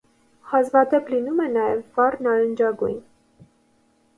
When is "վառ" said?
1.99-2.17